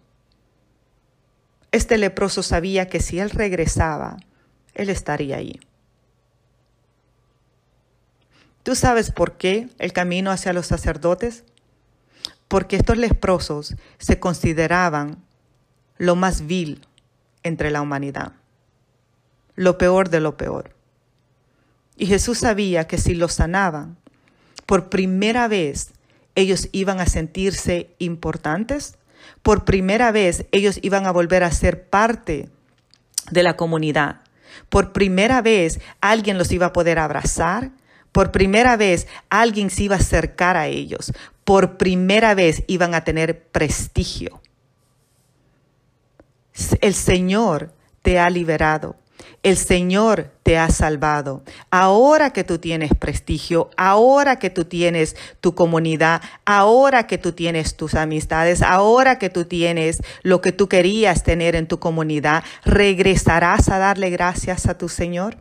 Este 1.71 1.99
leproso 1.99 2.43
sabía 2.43 2.89
que 2.89 3.01
si 3.01 3.19
él 3.19 3.31
regresaba, 3.31 4.17
él 4.75 4.89
estaría 4.89 5.37
ahí. 5.37 5.61
¿Tú 8.63 8.75
sabes 8.75 9.11
por 9.11 9.37
qué 9.37 9.69
el 9.79 9.93
camino 9.93 10.31
hacia 10.31 10.53
los 10.53 10.67
sacerdotes? 10.67 11.45
Porque 12.49 12.77
estos 12.77 12.97
leprosos 12.97 13.77
se 13.99 14.19
consideraban 14.19 15.23
lo 15.99 16.17
más 16.17 16.47
vil 16.47 16.87
entre 17.43 17.71
la 17.71 17.81
humanidad, 17.81 18.33
lo 19.55 19.79
peor 19.79 20.09
de 20.09 20.21
lo 20.21 20.37
peor. 20.37 20.75
Y 21.97 22.07
Jesús 22.07 22.39
sabía 22.39 22.87
que 22.87 22.99
si 22.99 23.15
los 23.15 23.35
sanaban, 23.35 23.99
por 24.67 24.89
primera 24.89 25.47
vez 25.47 25.93
ellos 26.37 26.69
iban 26.71 27.01
a 27.01 27.07
sentirse 27.07 27.91
importantes, 27.99 28.99
por 29.43 29.65
primera 29.65 30.13
vez 30.13 30.47
ellos 30.53 30.79
iban 30.83 31.07
a 31.07 31.11
volver 31.11 31.43
a 31.43 31.51
ser 31.51 31.89
parte 31.89 32.49
de 33.31 33.43
la 33.43 33.57
comunidad. 33.57 34.21
Por 34.69 34.93
primera 34.93 35.43
vez 35.43 35.81
alguien 36.01 36.39
los 36.39 36.53
iba 36.53 36.67
a 36.67 36.73
poder 36.73 36.99
abrazar, 36.99 37.73
por 38.13 38.31
primera 38.31 38.77
vez 38.77 39.09
alguien 39.29 39.71
se 39.71 39.85
iba 39.85 39.97
a 39.97 39.99
acercar 39.99 40.57
a 40.57 40.69
ellos, 40.69 41.13
por 41.45 41.77
primera 41.77 42.35
vez 42.35 42.63
iban 42.67 42.95
a 42.95 43.03
tener 43.03 43.49
prestigio. 43.49 44.41
El 46.81 46.95
Señor 46.95 47.75
te 48.03 48.19
ha 48.19 48.31
liberado. 48.31 48.97
El 49.47 49.57
Señor 49.57 50.33
te 50.43 50.59
ha 50.59 50.69
salvado. 50.71 51.45
Ahora 51.71 52.33
que 52.33 52.43
tú 52.43 52.59
tienes 52.59 52.91
prestigio, 52.99 53.71
ahora 53.77 54.41
que 54.41 54.51
tú 54.51 54.65
tienes 54.65 55.15
tu 55.41 55.55
comunidad, 55.55 56.21
ahora 56.45 57.07
que 57.07 57.17
tú 57.17 57.31
tienes 57.31 57.77
tus 57.77 57.95
amistades, 57.95 58.61
ahora 58.61 59.21
que 59.21 59.31
tú 59.31 59.45
tienes 59.45 60.03
lo 60.25 60.41
que 60.41 60.51
tú 60.51 60.69
querías 60.69 61.23
tener 61.23 61.55
en 61.55 61.69
tu 61.69 61.79
comunidad, 61.79 62.43
¿regresarás 62.65 63.69
a 63.69 63.79
darle 63.79 64.11
gracias 64.11 64.67
a 64.67 64.79
tu 64.79 64.89
Señor? 64.89 65.37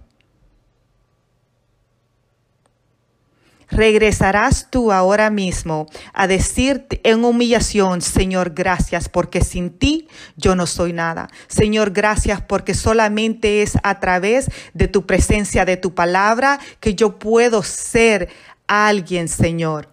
Regresarás 3.69 4.69
tú 4.69 4.91
ahora 4.91 5.29
mismo 5.29 5.88
a 6.13 6.27
decirte 6.27 7.01
en 7.03 7.25
humillación, 7.25 8.01
Señor, 8.01 8.53
gracias, 8.53 9.10
porque 9.10 9.41
sin 9.43 9.72
ti 9.72 10.07
yo 10.36 10.55
no 10.55 10.65
soy 10.65 10.93
nada. 10.93 11.29
Señor, 11.48 11.91
gracias, 11.91 12.41
porque 12.41 12.74
solamente 12.74 13.62
es 13.62 13.77
a 13.84 14.00
través 14.00 14.50
de 14.74 14.88
tu 14.88 15.05
presencia, 15.05 15.65
de 15.65 15.77
tu 15.77 15.93
palabra, 15.93 16.60
que 16.79 16.95
yo 16.95 17.19
puedo 17.19 17.63
ser 17.63 18.29
alguien, 18.67 19.27
Señor. 19.27 19.89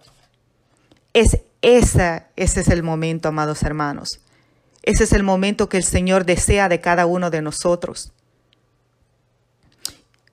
Es 1.13 1.39
ese 1.61 2.25
es 2.35 2.67
el 2.67 2.83
momento, 2.83 3.29
amados 3.29 3.63
hermanos. 3.63 4.19
Ese 4.81 5.05
es 5.05 5.13
el 5.13 5.23
momento 5.23 5.69
que 5.69 5.77
el 5.77 5.85
Señor 5.85 6.25
desea 6.25 6.67
de 6.67 6.81
cada 6.81 7.05
uno 7.05 7.29
de 7.29 7.41
nosotros 7.41 8.12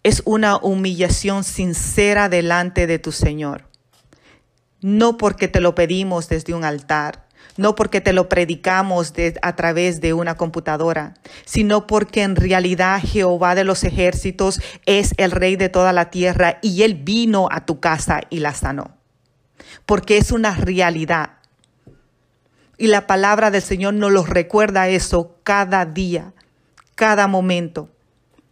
es 0.02 0.22
una 0.24 0.56
humillación 0.56 1.44
sincera 1.44 2.28
delante 2.28 2.86
de 2.86 2.98
tu 2.98 3.12
Señor. 3.12 3.68
No 4.80 5.18
porque 5.18 5.46
te 5.46 5.60
lo 5.60 5.74
pedimos 5.74 6.28
desde 6.28 6.54
un 6.54 6.64
altar, 6.64 7.28
no 7.58 7.74
porque 7.74 8.00
te 8.00 8.14
lo 8.14 8.28
predicamos 8.28 9.12
a 9.42 9.56
través 9.56 10.00
de 10.00 10.14
una 10.14 10.36
computadora, 10.36 11.14
sino 11.44 11.86
porque 11.86 12.22
en 12.22 12.36
realidad 12.36 13.02
Jehová 13.04 13.54
de 13.54 13.64
los 13.64 13.84
ejércitos 13.84 14.62
es 14.86 15.12
el 15.18 15.32
rey 15.32 15.56
de 15.56 15.68
toda 15.68 15.92
la 15.92 16.08
tierra 16.08 16.58
y 16.62 16.82
él 16.82 16.94
vino 16.94 17.48
a 17.50 17.66
tu 17.66 17.78
casa 17.80 18.22
y 18.30 18.38
la 18.38 18.54
sanó. 18.54 18.96
Porque 19.84 20.16
es 20.16 20.32
una 20.32 20.54
realidad. 20.54 21.32
Y 22.78 22.86
la 22.86 23.06
palabra 23.06 23.50
del 23.50 23.60
Señor 23.60 23.92
nos 23.92 24.10
lo 24.10 24.24
recuerda 24.24 24.88
eso 24.88 25.36
cada 25.42 25.84
día, 25.84 26.32
cada 26.94 27.26
momento 27.26 27.90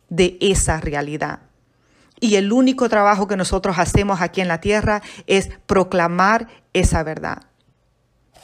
de 0.08 0.38
esa 0.40 0.80
realidad. 0.80 1.40
Y 2.20 2.36
el 2.36 2.52
único 2.52 2.88
trabajo 2.88 3.28
que 3.28 3.36
nosotros 3.36 3.78
hacemos 3.78 4.20
aquí 4.20 4.40
en 4.40 4.48
la 4.48 4.60
tierra 4.60 5.02
es 5.26 5.50
proclamar 5.66 6.48
esa 6.72 7.02
verdad. 7.02 7.42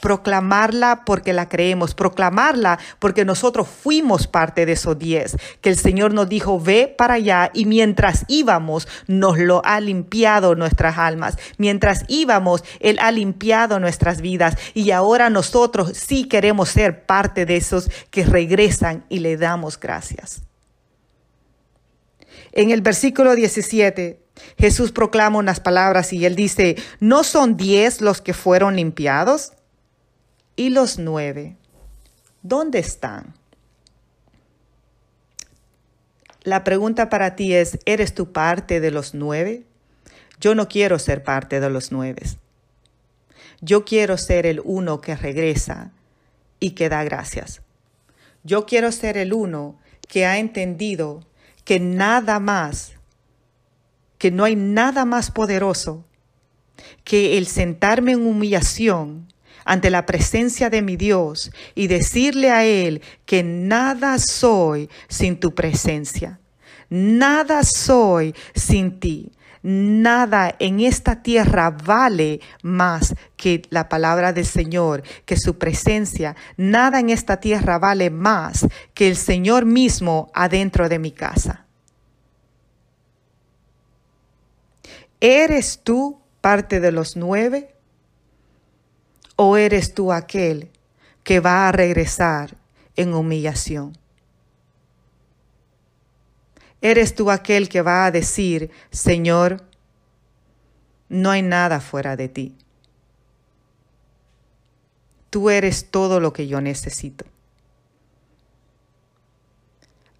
Proclamarla 0.01 1.03
porque 1.03 1.33
la 1.33 1.49
creemos, 1.49 1.95
proclamarla 1.95 2.79
porque 2.99 3.25
nosotros 3.25 3.67
fuimos 3.67 4.27
parte 4.27 4.65
de 4.65 4.73
esos 4.73 4.99
diez, 4.99 5.35
que 5.61 5.69
el 5.69 5.77
Señor 5.77 6.13
nos 6.13 6.29
dijo, 6.29 6.59
ve 6.59 6.93
para 6.95 7.15
allá 7.15 7.49
y 7.53 7.65
mientras 7.65 8.23
íbamos 8.27 8.87
nos 9.07 9.39
lo 9.39 9.65
ha 9.65 9.79
limpiado 9.79 10.53
nuestras 10.53 10.97
almas, 10.97 11.37
mientras 11.57 12.05
íbamos 12.07 12.63
Él 12.79 12.99
ha 13.01 13.11
limpiado 13.11 13.79
nuestras 13.79 14.21
vidas 14.21 14.57
y 14.73 14.91
ahora 14.91 15.29
nosotros 15.29 15.97
sí 15.97 16.25
queremos 16.27 16.69
ser 16.69 17.05
parte 17.05 17.45
de 17.45 17.57
esos 17.57 17.89
que 18.11 18.25
regresan 18.25 19.05
y 19.09 19.19
le 19.19 19.37
damos 19.37 19.79
gracias. 19.79 20.43
En 22.55 22.71
el 22.71 22.81
versículo 22.81 23.35
17, 23.35 24.19
Jesús 24.57 24.93
proclama 24.93 25.39
unas 25.39 25.59
palabras 25.59 26.13
y 26.13 26.25
él 26.25 26.35
dice, 26.35 26.77
¿no 27.01 27.25
son 27.25 27.57
diez 27.57 27.99
los 27.99 28.21
que 28.21 28.33
fueron 28.33 28.77
limpiados? 28.77 29.51
¿Y 30.55 30.69
los 30.69 30.97
nueve? 30.97 31.57
¿Dónde 32.41 32.79
están? 32.79 33.35
La 36.43 36.63
pregunta 36.63 37.09
para 37.09 37.35
ti 37.35 37.53
es, 37.53 37.77
¿eres 37.85 38.13
tú 38.13 38.31
parte 38.31 38.79
de 38.79 38.91
los 38.91 39.13
nueve? 39.13 39.65
Yo 40.39 40.55
no 40.55 40.69
quiero 40.69 40.97
ser 40.97 41.23
parte 41.23 41.59
de 41.59 41.69
los 41.69 41.91
nueve. 41.91 42.21
Yo 43.59 43.83
quiero 43.83 44.17
ser 44.17 44.45
el 44.45 44.61
uno 44.63 45.01
que 45.01 45.15
regresa 45.17 45.91
y 46.61 46.71
que 46.71 46.87
da 46.87 47.03
gracias. 47.03 47.61
Yo 48.43 48.65
quiero 48.65 48.93
ser 48.93 49.17
el 49.17 49.33
uno 49.33 49.77
que 50.07 50.25
ha 50.25 50.37
entendido 50.37 51.25
que 51.65 51.79
nada 51.79 52.39
más, 52.39 52.93
que 54.17 54.31
no 54.31 54.45
hay 54.45 54.55
nada 54.55 55.03
más 55.03 55.31
poderoso 55.31 56.05
que 57.03 57.37
el 57.37 57.47
sentarme 57.47 58.13
en 58.13 58.25
humillación 58.25 59.27
ante 59.65 59.89
la 59.89 60.05
presencia 60.05 60.69
de 60.69 60.81
mi 60.81 60.95
Dios 60.95 61.51
y 61.73 61.87
decirle 61.87 62.51
a 62.51 62.63
Él 62.63 63.01
que 63.25 63.43
nada 63.43 64.17
soy 64.19 64.89
sin 65.09 65.37
tu 65.39 65.53
presencia, 65.53 66.39
nada 66.89 67.63
soy 67.63 68.35
sin 68.53 68.99
ti. 68.99 69.31
Nada 69.67 70.53
en 70.59 70.79
esta 70.79 71.23
tierra 71.23 71.71
vale 71.71 72.39
más 72.61 73.15
que 73.35 73.63
la 73.71 73.89
palabra 73.89 74.31
del 74.31 74.45
Señor, 74.45 75.01
que 75.25 75.37
su 75.37 75.57
presencia. 75.57 76.35
Nada 76.55 76.99
en 76.99 77.09
esta 77.09 77.39
tierra 77.39 77.79
vale 77.79 78.11
más 78.11 78.67
que 78.93 79.07
el 79.07 79.15
Señor 79.15 79.65
mismo 79.65 80.29
adentro 80.35 80.87
de 80.87 80.99
mi 80.99 81.11
casa. 81.11 81.65
¿Eres 85.19 85.79
tú 85.83 86.19
parte 86.41 86.79
de 86.79 86.91
los 86.91 87.15
nueve? 87.15 87.73
¿O 89.35 89.57
eres 89.57 89.95
tú 89.95 90.13
aquel 90.13 90.69
que 91.23 91.39
va 91.39 91.67
a 91.67 91.71
regresar 91.71 92.55
en 92.95 93.15
humillación? 93.15 93.97
¿Eres 96.85 97.15
tú 97.15 97.31
aquel 97.31 97.67
que 97.67 97.81
va 97.81 98.05
a 98.05 98.11
decir, 98.11 98.69
Señor, 98.91 99.63
no 101.09 101.31
hay 101.31 101.41
nada 101.41 101.79
fuera 101.79 102.15
de 102.15 102.29
ti? 102.29 102.55
Tú 105.31 105.49
eres 105.49 105.89
todo 105.89 106.19
lo 106.19 106.31
que 106.31 106.45
yo 106.45 106.61
necesito. 106.61 107.25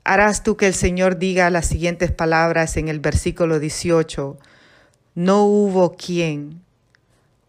Harás 0.03 0.41
tú 0.41 0.57
que 0.57 0.65
el 0.65 0.73
Señor 0.73 1.19
diga 1.19 1.51
las 1.51 1.67
siguientes 1.67 2.11
palabras 2.11 2.77
en 2.77 2.87
el 2.87 2.99
versículo 2.99 3.59
18 3.59 4.39
no 5.13 5.45
hubo 5.45 5.95
quien 5.95 6.63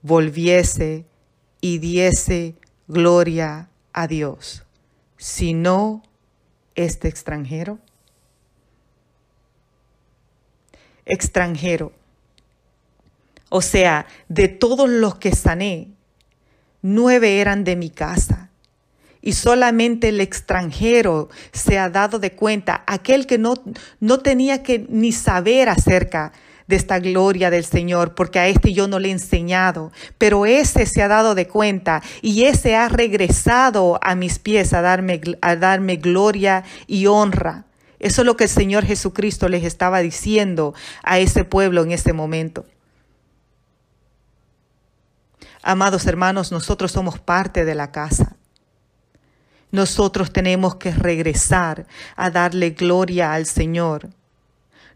volviese 0.02 1.06
y 1.62 1.78
diese 1.78 2.54
gloria 2.86 3.70
a 3.94 4.08
Dios, 4.08 4.64
sino 5.16 6.02
este 6.74 7.08
extranjero. 7.08 7.78
Extranjero. 11.06 11.92
O 13.48 13.62
sea, 13.62 14.06
de 14.28 14.48
todos 14.48 14.88
los 14.88 15.14
que 15.14 15.34
sané, 15.34 15.88
nueve 16.82 17.40
eran 17.40 17.64
de 17.64 17.76
mi 17.76 17.90
casa. 17.90 18.50
Y 19.22 19.32
solamente 19.32 20.10
el 20.10 20.20
extranjero 20.20 21.30
se 21.52 21.78
ha 21.78 21.88
dado 21.88 22.18
de 22.18 22.32
cuenta, 22.32 22.84
aquel 22.86 23.26
que 23.26 23.38
no, 23.38 23.54
no 23.98 24.18
tenía 24.18 24.62
que 24.62 24.86
ni 24.88 25.10
saber 25.12 25.68
acerca 25.68 26.32
de 26.66 26.76
esta 26.76 26.98
gloria 26.98 27.50
del 27.50 27.64
Señor, 27.64 28.14
porque 28.14 28.38
a 28.38 28.48
este 28.48 28.72
yo 28.72 28.88
no 28.88 28.98
le 28.98 29.08
he 29.08 29.12
enseñado, 29.12 29.92
pero 30.18 30.46
ese 30.46 30.86
se 30.86 31.02
ha 31.02 31.08
dado 31.08 31.34
de 31.34 31.46
cuenta 31.46 32.02
y 32.22 32.44
ese 32.44 32.74
ha 32.74 32.88
regresado 32.88 33.98
a 34.02 34.14
mis 34.14 34.38
pies 34.38 34.72
a 34.72 34.80
darme, 34.80 35.20
a 35.40 35.56
darme 35.56 35.96
gloria 35.96 36.64
y 36.86 37.06
honra. 37.06 37.65
Eso 37.98 38.22
es 38.22 38.26
lo 38.26 38.36
que 38.36 38.44
el 38.44 38.50
Señor 38.50 38.84
Jesucristo 38.84 39.48
les 39.48 39.64
estaba 39.64 40.00
diciendo 40.00 40.74
a 41.02 41.18
ese 41.18 41.44
pueblo 41.44 41.82
en 41.82 41.92
ese 41.92 42.12
momento. 42.12 42.66
Amados 45.62 46.06
hermanos, 46.06 46.52
nosotros 46.52 46.92
somos 46.92 47.18
parte 47.18 47.64
de 47.64 47.74
la 47.74 47.90
casa. 47.90 48.36
Nosotros 49.72 50.32
tenemos 50.32 50.76
que 50.76 50.92
regresar 50.92 51.86
a 52.14 52.30
darle 52.30 52.70
gloria 52.70 53.32
al 53.32 53.46
Señor. 53.46 54.08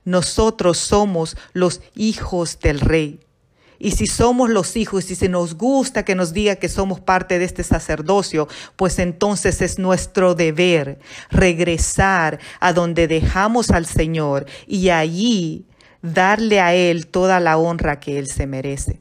Nosotros 0.04 0.78
somos 0.78 1.36
los 1.52 1.80
hijos 1.95 2.60
del 2.60 2.80
rey. 2.80 3.21
Y 3.82 3.93
si 3.93 4.06
somos 4.06 4.50
los 4.50 4.76
hijos 4.76 5.10
y 5.10 5.14
si 5.14 5.26
nos 5.28 5.54
gusta 5.54 6.04
que 6.04 6.14
nos 6.14 6.34
diga 6.34 6.56
que 6.56 6.69
somos 6.69 7.00
parte 7.00 7.38
de 7.38 7.47
este 7.47 7.64
sacerdocio, 7.64 8.47
pues 8.76 8.99
entonces 8.99 9.62
es 9.62 9.78
nuestro 9.78 10.34
deber 10.34 10.99
regresar 11.30 12.38
a 12.60 12.75
donde 12.75 13.08
dejamos 13.08 13.71
al 13.71 13.86
Señor 13.86 14.45
y 14.66 14.90
allí 14.90 15.64
darle 16.02 16.60
a 16.60 16.75
Él 16.75 17.06
toda 17.06 17.40
la 17.40 17.56
honra 17.56 18.00
que 18.00 18.19
Él 18.19 18.28
se 18.28 18.47
merece. 18.47 19.00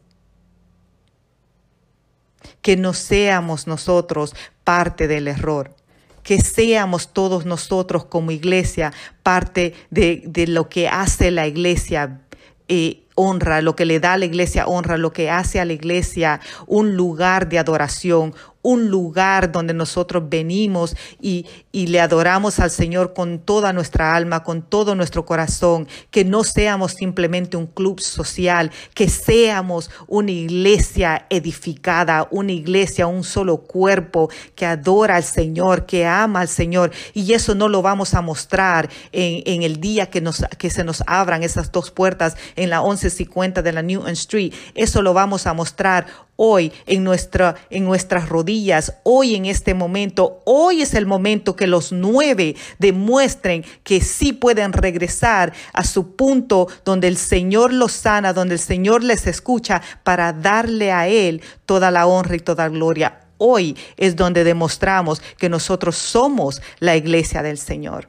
Que 2.61 2.77
no 2.77 2.93
seamos 2.93 3.67
nosotros 3.67 4.33
parte 4.63 5.09
del 5.09 5.27
error 5.27 5.75
que 6.23 6.41
seamos 6.41 7.11
todos 7.11 7.45
nosotros 7.45 8.05
como 8.05 8.29
iglesia 8.29 8.93
parte 9.23 9.73
de, 9.89 10.45
lo 10.47 10.69
que 10.69 10.87
hace 10.87 11.31
la 11.31 11.47
iglesia 11.47 12.21
eh, 12.67 13.07
honra, 13.19 13.62
lo 13.62 13.75
que 13.75 13.86
le 13.86 13.99
da 13.99 14.13
a 14.13 14.17
la 14.17 14.25
iglesia 14.25 14.65
honra, 14.65 14.97
lo 14.97 15.12
que 15.12 15.29
hace 15.29 15.60
a 15.60 15.65
la 15.65 15.73
iglesia 15.73 16.39
un 16.67 16.95
lugar 16.95 17.49
de 17.49 17.60
adoración, 17.60 18.34
un 18.62 18.89
lugar 18.89 19.52
donde 19.52 19.74
nosotros 19.74 20.24
venimos 20.30 20.95
y, 21.22 21.45
y, 21.72 21.88
le 21.88 22.02
adoramos 22.02 22.60
al 22.60 22.72
Señor 22.72 23.13
con 23.13 23.39
toda 23.39 23.72
nuestra 23.74 24.15
alma, 24.15 24.43
con 24.43 24.62
todo 24.62 24.95
nuestro 24.95 25.26
corazón, 25.26 25.88
que 26.12 26.26
no 26.26 26.43
seamos 26.43 26.93
simplemente 26.93 27.56
un 27.56 27.67
club 27.67 28.02
social, 28.02 28.72
que 28.93 29.08
seamos 29.08 29.89
una 30.08 30.32
iglesia 30.32 31.26
edificada, 31.30 32.28
una 32.32 32.52
iglesia, 32.52 33.08
un 33.08 33.24
solo 33.24 33.58
cuerpo 33.58 34.30
que 34.56 34.65
adora 34.65 35.15
al 35.15 35.24
Señor, 35.24 35.86
que 35.86 36.06
ama 36.06 36.41
al 36.41 36.50
Señor. 36.50 36.91
Y 37.13 37.34
eso 37.34 37.56
no 37.56 37.69
lo 37.69 37.82
vamos 37.82 38.13
a 38.13 38.22
mostrar 38.22 38.89
en, 39.12 39.41
en 39.45 39.63
el 39.63 39.80
día 39.80 40.10
que, 40.10 40.22
nos, 40.22 40.43
que 40.58 40.69
se 40.69 40.84
nos 40.84 41.02
abran 41.08 41.43
esas 41.43 41.72
dos 41.72 41.91
puertas 41.91 42.36
en 42.56 42.69
la 42.69 42.82
1150 42.82 43.62
de 43.62 43.72
la 43.72 43.82
Newton 43.82 44.12
Street. 44.12 44.54
Eso 44.76 45.02
lo 45.02 45.13
vamos 45.13 45.48
a 45.48 45.54
mostrar 45.54 46.28
hoy 46.41 46.71
en, 46.86 47.04
nuestra, 47.04 47.56
en 47.69 47.84
nuestras 47.84 48.30
rodillas, 48.30 48.93
hoy 49.04 49.36
en 49.36 49.45
este 49.45 49.73
momento. 49.73 50.41
Hoy 50.45 50.82
es 50.82 50.93
el 50.93 51.06
momento 51.06 51.58
que 51.58 51.67
los 51.67 51.91
nueve 51.91 52.56
demuestren 52.80 53.65
que 53.84 53.99
sí 53.99 54.32
pueden 54.32 54.71
regresar 54.71 55.52
a 55.73 55.84
su 55.84 56.15
punto 56.15 56.69
donde 56.86 57.10
el 57.10 57.17
Señor 57.17 57.73
los 57.73 57.91
sana, 57.91 58.32
donde 58.32 58.54
el 58.54 58.60
Señor 58.62 59.04
les 59.04 59.28
escucha 59.28 59.82
para 60.04 60.32
darle 60.32 60.93
a 60.93 61.10
Él 61.10 61.41
toda 61.65 61.91
la 61.91 62.08
honra 62.08 62.38
y 62.38 62.39
toda 62.39 62.69
gloria. 62.69 63.19
Hoy 63.38 63.75
es 63.97 64.15
donde 64.15 64.45
demostramos 64.45 65.21
que 65.38 65.49
nosotros 65.49 65.97
somos 65.97 66.62
la 66.80 66.95
iglesia 66.95 67.43
del 67.43 67.58
Señor. 67.58 68.08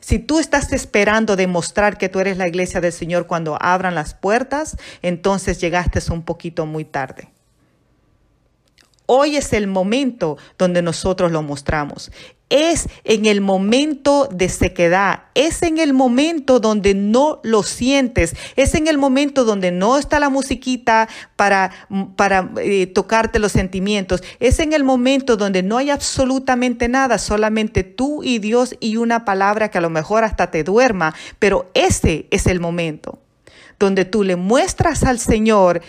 Si 0.00 0.18
tú 0.18 0.40
estás 0.40 0.72
esperando 0.72 1.36
demostrar 1.36 1.96
que 1.96 2.08
tú 2.08 2.18
eres 2.18 2.38
la 2.38 2.48
iglesia 2.48 2.80
del 2.80 2.92
Señor 2.92 3.28
cuando 3.28 3.56
abran 3.60 3.94
las 3.94 4.14
puertas, 4.14 4.76
entonces 5.02 5.60
llegaste 5.60 6.00
un 6.10 6.22
poquito 6.22 6.66
muy 6.66 6.84
tarde. 6.84 7.28
Hoy 9.10 9.36
es 9.36 9.54
el 9.54 9.68
momento 9.68 10.36
donde 10.58 10.82
nosotros 10.82 11.32
lo 11.32 11.42
mostramos. 11.42 12.12
Es 12.50 12.90
en 13.04 13.24
el 13.24 13.40
momento 13.40 14.28
de 14.30 14.50
sequedad, 14.50 15.22
es 15.34 15.62
en 15.62 15.78
el 15.78 15.94
momento 15.94 16.60
donde 16.60 16.94
no 16.94 17.40
lo 17.42 17.62
sientes, 17.62 18.36
es 18.56 18.74
en 18.74 18.86
el 18.86 18.98
momento 18.98 19.46
donde 19.46 19.70
no 19.70 19.96
está 19.96 20.20
la 20.20 20.28
musiquita 20.28 21.08
para, 21.36 21.70
para 22.16 22.50
eh, 22.60 22.86
tocarte 22.86 23.38
los 23.38 23.52
sentimientos, 23.52 24.22
es 24.40 24.58
en 24.60 24.74
el 24.74 24.84
momento 24.84 25.38
donde 25.38 25.62
no 25.62 25.78
hay 25.78 25.88
absolutamente 25.88 26.88
nada, 26.88 27.16
solamente 27.16 27.84
tú 27.84 28.22
y 28.22 28.38
Dios 28.38 28.76
y 28.78 28.98
una 28.98 29.24
palabra 29.24 29.70
que 29.70 29.78
a 29.78 29.82
lo 29.82 29.90
mejor 29.90 30.22
hasta 30.22 30.50
te 30.50 30.64
duerma, 30.64 31.14
pero 31.38 31.70
ese 31.72 32.26
es 32.30 32.46
el 32.46 32.60
momento 32.60 33.18
donde 33.78 34.04
tú 34.04 34.24
le 34.24 34.36
muestras 34.36 35.04
al 35.04 35.18
Señor 35.18 35.82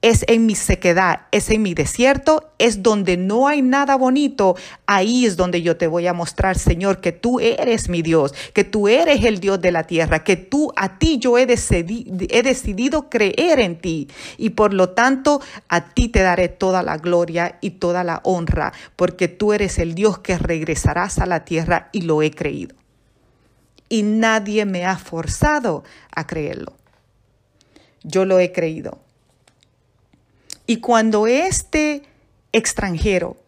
es 0.00 0.24
en 0.28 0.46
mi 0.46 0.54
sequedad, 0.54 1.22
es 1.32 1.50
en 1.50 1.62
mi 1.62 1.74
desierto, 1.74 2.52
es 2.58 2.84
donde 2.84 3.16
no 3.16 3.48
hay 3.48 3.62
nada 3.62 3.96
bonito. 3.96 4.54
Ahí 4.86 5.26
es 5.26 5.36
donde 5.36 5.60
yo 5.60 5.76
te 5.76 5.88
voy 5.88 6.06
a 6.06 6.12
mostrar, 6.12 6.56
Señor, 6.56 7.00
que 7.00 7.10
tú 7.10 7.40
eres 7.40 7.88
mi 7.88 8.02
Dios, 8.02 8.32
que 8.54 8.62
tú 8.62 8.86
eres 8.86 9.24
el 9.24 9.40
Dios 9.40 9.60
de 9.60 9.72
la 9.72 9.84
tierra, 9.84 10.22
que 10.22 10.36
tú 10.36 10.72
a 10.76 10.98
ti 10.98 11.18
yo 11.18 11.36
he, 11.36 11.46
decidido 11.46 13.10
creer 13.10 13.58
en 13.58 13.76
ti. 13.80 14.08
Y 14.36 14.50
por 14.50 14.72
lo 14.72 14.90
tanto, 14.90 15.40
a 15.68 15.92
ti 15.92 16.08
te 16.08 16.22
daré 16.22 16.48
toda 16.48 16.84
la 16.84 16.96
gloria 16.98 17.58
y 17.60 17.70
toda 17.70 18.04
la 18.04 18.20
honra, 18.22 18.72
porque 18.94 19.26
tú 19.26 19.52
eres 19.52 19.78
el 19.80 19.96
Dios 19.96 20.20
que 20.20 20.38
regresarás 20.38 21.18
a 21.18 21.26
la 21.26 21.44
tierra 21.44 21.88
y 21.92 22.02
lo 22.02 22.22
he 22.22 22.30
creído. 22.30 22.76
Y 23.88 24.04
nadie 24.04 24.64
me 24.64 24.84
ha 24.84 24.96
forzado 24.96 25.82
a 26.14 26.26
creerlo. 26.26 26.74
Yo 28.04 28.24
lo 28.24 28.38
he 28.38 28.52
creído. 28.52 29.07
Y 30.70 30.80
cuando 30.80 31.26
este 31.26 32.02
extranjero 32.52 33.38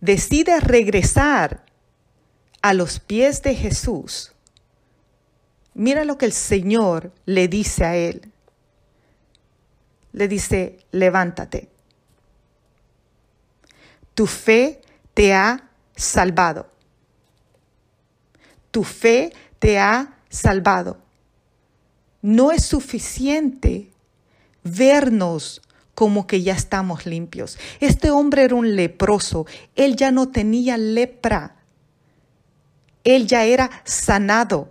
decide 0.00 0.60
regresar 0.60 1.64
a 2.62 2.74
los 2.74 3.00
pies 3.00 3.42
de 3.42 3.56
Jesús, 3.56 4.30
mira 5.74 6.04
lo 6.04 6.16
que 6.16 6.26
el 6.26 6.32
Señor 6.32 7.10
le 7.26 7.48
dice 7.48 7.84
a 7.84 7.96
él. 7.96 8.30
Le 10.12 10.28
dice, 10.28 10.78
levántate, 10.92 11.70
Tu 14.14 14.28
fe 14.28 14.80
te 15.12 15.34
ha 15.34 15.68
salvado. 15.96 16.70
Tu 18.70 18.84
fe 18.84 19.32
te 19.58 19.80
ha 19.80 20.18
salvado. 20.28 20.98
No 22.22 22.52
es 22.52 22.64
suficiente 22.64 23.90
vernos 24.62 25.60
como 25.94 26.26
que 26.26 26.42
ya 26.42 26.54
estamos 26.54 27.06
limpios. 27.06 27.58
Este 27.80 28.10
hombre 28.10 28.44
era 28.44 28.54
un 28.54 28.76
leproso, 28.76 29.46
él 29.76 29.96
ya 29.96 30.10
no 30.10 30.28
tenía 30.28 30.76
lepra, 30.76 31.56
él 33.04 33.26
ya 33.26 33.44
era 33.44 33.70
sanado. 33.84 34.70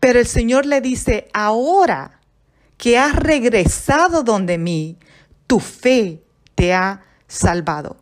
Pero 0.00 0.20
el 0.20 0.26
Señor 0.26 0.66
le 0.66 0.80
dice, 0.80 1.28
ahora 1.32 2.20
que 2.76 2.98
has 2.98 3.16
regresado 3.16 4.22
donde 4.22 4.58
mí, 4.58 4.98
tu 5.46 5.60
fe 5.60 6.22
te 6.54 6.74
ha 6.74 7.02
salvado. 7.26 7.96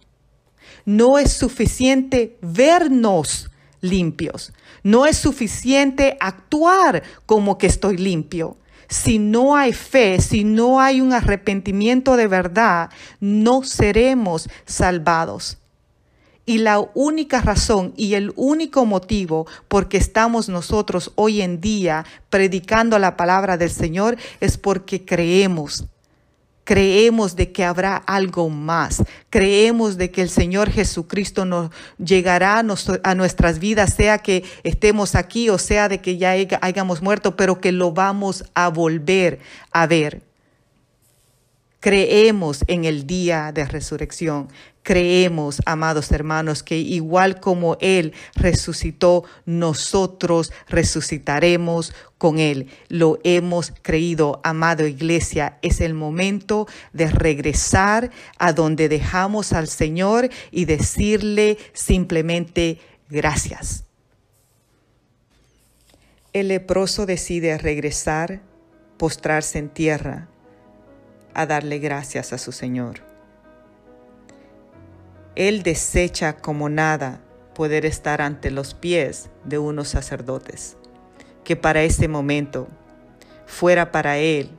No 0.85 1.19
es 1.19 1.33
suficiente 1.33 2.37
vernos 2.41 3.51
limpios. 3.81 4.53
No 4.83 5.07
es 5.07 5.17
suficiente 5.17 6.17
actuar 6.21 7.03
como 7.27 7.57
que 7.59 7.67
estoy 7.67 7.97
limpio. 7.97 8.57
Si 8.89 9.19
no 9.19 9.57
hay 9.57 9.73
fe, 9.73 10.21
si 10.21 10.45
no 10.45 10.81
hay 10.81 11.01
un 11.01 11.13
arrepentimiento 11.13 12.17
de 12.17 12.27
verdad, 12.27 12.91
no 13.21 13.63
seremos 13.63 14.49
salvados. 14.65 15.59
Y 16.47 16.59
la 16.59 16.81
única 16.95 17.41
razón 17.41 17.95
y 17.97 18.15
el 18.15 18.33
único 18.37 18.85
motivo 18.85 19.47
por 19.69 19.89
que 19.89 19.97
estamos 19.97 20.51
nosotros 20.51 21.13
hoy 21.15 21.41
en 21.41 21.61
día 21.61 22.05
predicando 22.29 22.99
la 22.99 23.17
palabra 23.17 23.57
del 23.57 23.71
Señor 23.71 24.19
es 24.41 24.59
porque 24.59 25.07
creemos 25.07 25.87
creemos 26.65 27.37
de 27.37 27.53
que 27.53 27.65
habrá 27.65 27.97
algo 27.97 28.49
más. 28.49 29.03
Creemos 29.31 29.97
de 29.97 30.11
que 30.11 30.23
el 30.23 30.31
Señor 30.31 30.71
Jesucristo 30.71 31.45
nos 31.45 31.71
llegará 31.99 32.59
a 32.59 33.15
nuestras 33.15 33.59
vidas, 33.59 33.95
sea 33.95 34.19
que 34.19 34.45
estemos 34.63 35.15
aquí 35.15 35.51
o 35.51 35.59
sea 35.59 35.89
de 35.89 36.01
que 36.01 36.17
ya 36.17 36.35
hayamos 36.63 37.03
muerto, 37.03 37.37
pero 37.37 37.61
que 37.61 37.73
lo 37.73 37.93
vamos 37.93 38.45
a 38.55 38.69
volver 38.69 39.39
a 39.71 39.87
ver. 39.87 40.23
Creemos 41.81 42.65
en 42.67 42.87
el 42.87 43.07
día 43.07 43.53
de 43.53 43.67
resurrección. 43.67 44.49
Creemos, 44.85 45.63
amados 45.65 46.13
hermanos, 46.13 46.63
que 46.63 46.77
igual 46.77 47.41
como 47.41 47.79
Él 47.81 48.13
resucitó, 48.35 49.25
nosotros 49.47 50.53
resucitaremos 50.69 51.95
con 52.19 52.39
Él. 52.39 52.69
Lo 52.89 53.19
hemos 53.25 53.73
creído, 53.81 54.43
amado 54.45 54.87
iglesia. 54.87 55.57
Es 55.63 55.81
el 55.81 55.95
momento 55.95 56.69
de 56.93 57.11
regresar 57.11 58.11
a 58.39 58.53
donde 58.53 58.91
dejamos 58.91 59.55
al 59.55 59.69
Señor 59.69 60.29
y 60.51 60.67
decirle 60.67 61.57
simplemente 61.73 62.79
gracias. 63.09 63.85
El 66.35 66.49
leproso 66.49 67.07
decide 67.07 67.57
regresar, 67.57 68.43
postrarse 68.99 69.59
en 69.59 69.71
tierra 69.71 70.29
a 71.33 71.47
darle 71.47 71.79
gracias 71.79 72.35
a 72.35 72.39
su 72.39 72.53
Señor. 72.53 73.14
Él 75.37 75.65
desecha 75.65 76.37
como 76.37 76.69
nada 76.69 77.21
poder 77.55 77.85
estar 77.87 78.23
ante 78.23 78.51
los 78.53 78.75
pies 78.75 79.31
de 79.45 79.59
unos 79.59 79.89
sacerdotes, 79.89 80.77
que 81.43 81.57
para 81.57 81.83
ese 81.83 82.07
momento 82.07 82.69
fuera 83.47 83.91
para 83.91 84.19
él 84.19 84.51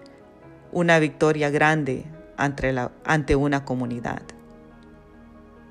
una 0.73 0.99
victoria 0.99 1.49
grande 1.49 2.05
ante, 2.35 2.75
ante 3.05 3.35
una 3.37 3.63
comunidad. 3.63 4.21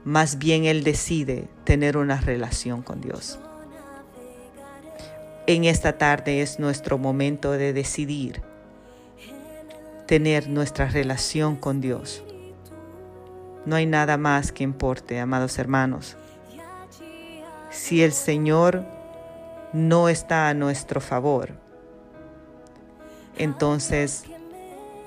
Más 0.04 0.38
bien 0.38 0.64
él 0.64 0.84
decide 0.84 1.48
tener 1.64 1.98
una 1.98 2.20
relación 2.20 2.82
con 2.82 3.02
Dios. 3.02 3.38
En 5.46 5.64
esta 5.64 5.98
tarde 5.98 6.40
es 6.40 6.58
nuestro 6.58 6.96
momento 6.96 7.52
de 7.52 7.74
decidir 7.74 8.40
tener 10.06 10.48
nuestra 10.48 10.88
relación 10.88 11.56
con 11.56 11.82
Dios. 11.82 12.23
No 13.66 13.76
hay 13.76 13.86
nada 13.86 14.16
más 14.16 14.52
que 14.52 14.62
importe, 14.62 15.18
amados 15.20 15.58
hermanos. 15.58 16.16
Si 17.70 18.02
el 18.02 18.12
Señor 18.12 18.84
no 19.72 20.08
está 20.08 20.48
a 20.48 20.54
nuestro 20.54 21.00
favor, 21.00 21.52
entonces, 23.36 24.24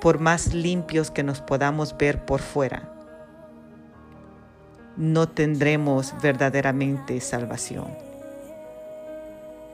por 0.01 0.19
más 0.19 0.53
limpios 0.53 1.11
que 1.11 1.23
nos 1.23 1.41
podamos 1.41 1.97
ver 1.97 2.25
por 2.25 2.41
fuera, 2.41 2.91
no 4.97 5.29
tendremos 5.29 6.13
verdaderamente 6.21 7.21
salvación. 7.21 7.87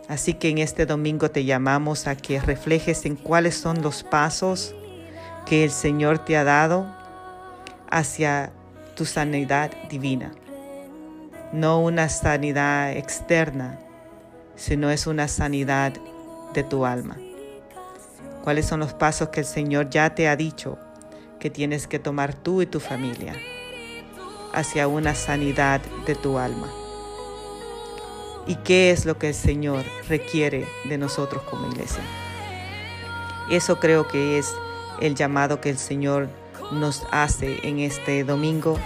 Así 0.10 0.34
que 0.34 0.50
en 0.50 0.58
este 0.58 0.86
domingo 0.86 1.32
te 1.32 1.46
llamamos 1.46 2.08
a 2.08 2.15
que 2.15 2.41
reflejes 2.41 3.06
en 3.06 3.15
cuáles 3.15 3.56
son 3.56 3.82
los 3.82 4.04
pasos 4.04 4.76
que 5.46 5.63
el 5.63 5.72
Señor 5.72 6.19
te 6.19 6.36
ha 6.36 6.43
dado 6.43 6.86
hacia 7.89 8.52
tu 8.96 9.06
sanidad 9.06 9.72
divina. 9.90 10.32
No 11.52 11.80
una 11.80 12.10
sanidad 12.10 12.92
externa, 12.96 13.80
sino 14.56 14.90
es 14.90 15.08
una 15.08 15.28
sanidad 15.28 15.94
de 16.54 16.64
tu 16.64 16.86
alma. 16.86 17.18
¿Cuáles 18.44 18.66
son 18.66 18.80
los 18.80 18.94
pasos 18.94 19.30
que 19.30 19.42
el 19.42 19.46
Señor 19.46 19.90
ya 19.90 20.16
te 20.16 20.28
ha 20.28 20.36
dicho 20.36 20.78
que 21.40 21.50
tienes 21.50 21.88
que 21.88 22.00
tomar 22.00 22.34
tú 22.34 22.62
y 22.62 22.66
tu 22.66 22.80
familia 22.80 23.34
hacia 24.54 24.88
una 24.88 25.16
sanidad 25.16 25.82
de 26.06 26.16
tu 26.16 26.38
alma? 26.38 26.70
¿Y 28.46 28.56
qué 28.56 28.92
es 28.92 29.06
lo 29.06 29.18
que 29.18 29.30
el 29.30 29.34
Señor 29.34 29.86
requiere 30.10 30.68
de 30.86 30.98
nosotros 30.98 31.44
como 31.44 31.68
iglesia? 31.72 32.04
Eso 33.50 33.80
creo 33.80 34.08
que 34.08 34.38
es 34.38 34.54
el 35.00 35.16
llamado 35.16 35.62
que 35.62 35.70
el 35.70 35.78
Señor 35.78 36.30
nos 36.71 37.06
hace 37.12 37.60
en 37.67 37.80
este 37.80 38.23
domingo 38.23 38.78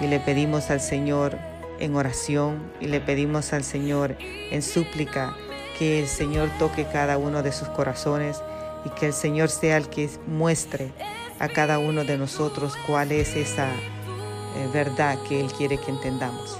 y 0.00 0.06
le 0.06 0.20
pedimos 0.20 0.70
al 0.70 0.80
Señor 0.80 1.38
en 1.78 1.94
oración 1.94 2.72
y 2.80 2.86
le 2.86 3.00
pedimos 3.00 3.52
al 3.52 3.64
Señor 3.64 4.16
en 4.50 4.62
súplica 4.62 5.36
que 5.78 6.00
el 6.00 6.08
Señor 6.08 6.48
toque 6.58 6.86
cada 6.90 7.18
uno 7.18 7.42
de 7.42 7.52
sus 7.52 7.68
corazones 7.68 8.42
y 8.84 8.90
que 8.90 9.06
el 9.06 9.12
Señor 9.12 9.50
sea 9.50 9.76
el 9.76 9.88
que 9.88 10.08
muestre 10.26 10.92
a 11.38 11.48
cada 11.48 11.78
uno 11.78 12.04
de 12.04 12.16
nosotros 12.16 12.76
cuál 12.86 13.12
es 13.12 13.36
esa 13.36 13.68
eh, 13.68 14.68
verdad 14.72 15.18
que 15.28 15.40
Él 15.40 15.52
quiere 15.52 15.78
que 15.78 15.90
entendamos. 15.90 16.58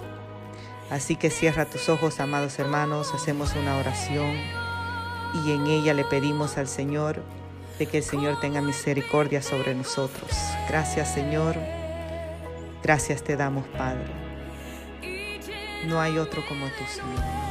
Así 0.91 1.17
que 1.17 1.31
cierra 1.31 1.65
tus 1.65 1.89
ojos, 1.89 2.21
amados 2.21 2.59
hermanos, 2.59 3.13
hacemos 3.15 3.55
una 3.57 3.77
oración 3.79 4.35
y 5.45 5.53
en 5.53 5.67
ella 5.67 5.95
le 5.95 6.05
pedimos 6.05 6.59
al 6.59 6.69
Señor 6.69 7.23
de 7.79 7.87
que 7.87 7.99
el 7.99 8.05
Señor 8.05 8.41
tenga 8.41 8.61
misericordia 8.61 9.43
sobre 9.43 9.75
nosotros. 9.75 10.31
Gracias 10.69 11.13
Señor, 11.15 11.57
gracias 12.83 13.23
te 13.23 13.37
damos 13.37 13.67
Padre. 13.69 14.07
No 15.87 16.01
hay 16.01 16.19
otro 16.19 16.45
como 16.49 16.67
tú, 16.67 16.85
Señor. 16.89 17.46